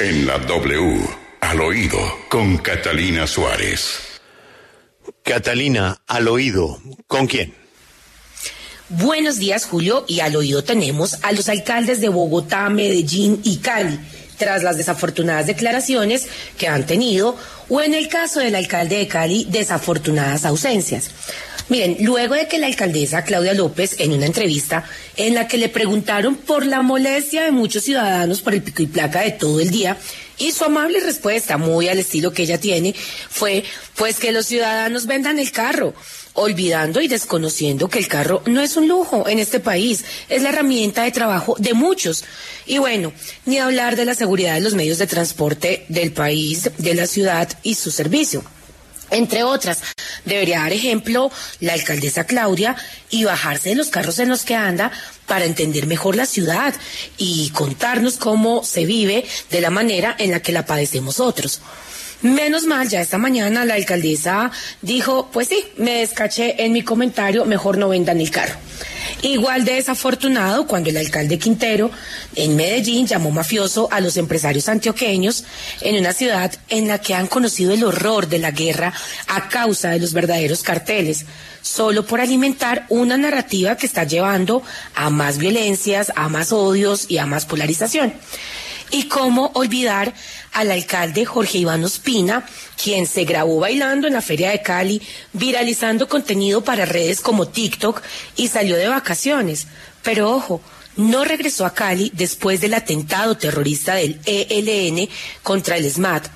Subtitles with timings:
[0.00, 1.00] En la W,
[1.40, 1.98] al oído,
[2.28, 3.98] con Catalina Suárez.
[5.24, 7.52] Catalina, al oído, ¿con quién?
[8.90, 13.98] Buenos días, Julio, y al oído tenemos a los alcaldes de Bogotá, Medellín y Cali,
[14.36, 17.36] tras las desafortunadas declaraciones que han tenido,
[17.68, 21.10] o en el caso del alcalde de Cali, desafortunadas ausencias.
[21.68, 24.84] Miren, luego de que la alcaldesa Claudia López, en una entrevista
[25.16, 28.86] en la que le preguntaron por la molestia de muchos ciudadanos por el pico y
[28.86, 29.98] placa de todo el día,
[30.38, 33.64] y su amable respuesta, muy al estilo que ella tiene, fue
[33.96, 35.92] pues que los ciudadanos vendan el carro,
[36.32, 40.50] olvidando y desconociendo que el carro no es un lujo en este país, es la
[40.50, 42.24] herramienta de trabajo de muchos.
[42.64, 43.12] Y bueno,
[43.44, 47.50] ni hablar de la seguridad de los medios de transporte del país, de la ciudad
[47.62, 48.42] y su servicio
[49.10, 49.78] entre otras.
[50.24, 51.30] Debería dar ejemplo
[51.60, 52.76] la alcaldesa Claudia
[53.10, 54.90] y bajarse de los carros en los que anda
[55.26, 56.74] para entender mejor la ciudad
[57.16, 61.60] y contarnos cómo se vive de la manera en la que la padecemos otros.
[62.22, 64.50] Menos mal, ya esta mañana la alcaldesa
[64.82, 68.56] dijo, pues sí, me descaché en mi comentario, mejor no vendan el carro.
[69.22, 71.90] Igual de desafortunado cuando el alcalde Quintero
[72.36, 75.44] en Medellín llamó mafioso a los empresarios antioqueños
[75.80, 78.92] en una ciudad en la que han conocido el horror de la guerra
[79.26, 81.26] a causa de los verdaderos carteles,
[81.62, 84.62] solo por alimentar una narrativa que está llevando
[84.94, 88.12] a más violencias, a más odios y a más polarización.
[88.90, 90.14] Y cómo olvidar
[90.52, 92.46] al alcalde Jorge Iván Ospina,
[92.82, 98.02] quien se grabó bailando en la Feria de Cali, viralizando contenido para redes como TikTok
[98.36, 99.66] y salió de vacaciones.
[100.02, 100.62] Pero ojo,
[100.96, 105.08] no regresó a Cali después del atentado terrorista del ELN
[105.42, 106.26] contra el SMAT,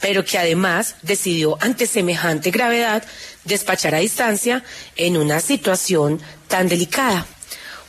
[0.00, 3.04] pero que además decidió ante semejante gravedad
[3.44, 4.64] despachar a distancia
[4.96, 7.26] en una situación tan delicada.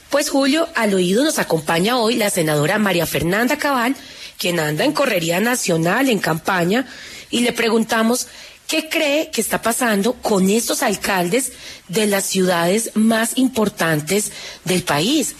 [0.09, 3.95] Pues Julio, al oído nos acompaña hoy la senadora María Fernanda Cabal,
[4.39, 6.87] quien anda en correría nacional, en campaña,
[7.29, 8.25] y le preguntamos
[8.67, 11.51] qué cree que está pasando con estos alcaldes
[11.89, 14.31] de las ciudades más importantes
[14.65, 15.35] del país.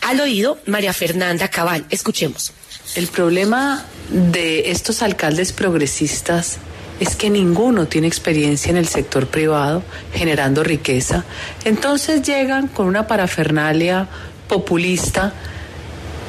[0.00, 2.52] Al oído, María Fernanda Cabal, escuchemos.
[2.94, 6.56] El problema de estos alcaldes progresistas
[7.00, 9.82] es que ninguno tiene experiencia en el sector privado
[10.12, 11.24] generando riqueza.
[11.64, 14.08] Entonces llegan con una parafernalia
[14.48, 15.32] populista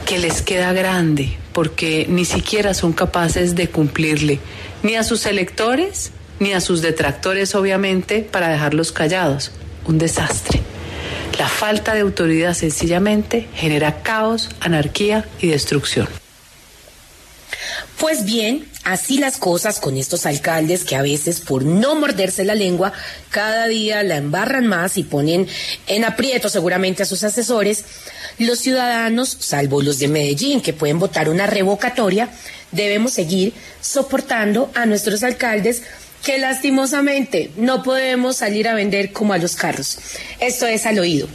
[0.05, 4.39] que les queda grande porque ni siquiera son capaces de cumplirle
[4.83, 9.51] ni a sus electores ni a sus detractores, obviamente, para dejarlos callados.
[9.87, 10.61] Un desastre.
[11.39, 16.07] La falta de autoridad sencillamente genera caos, anarquía y destrucción.
[17.99, 22.53] Pues bien, así las cosas con estos alcaldes que a veces por no morderse la
[22.53, 22.91] lengua
[23.29, 25.47] cada día la embarran más y ponen
[25.87, 27.85] en aprieto seguramente a sus asesores,
[28.37, 32.29] los ciudadanos, salvo los de Medellín que pueden votar una revocatoria,
[32.71, 35.83] debemos seguir soportando a nuestros alcaldes
[36.23, 39.99] que lastimosamente no podemos salir a vender como a los carros.
[40.39, 41.27] Esto es al oído.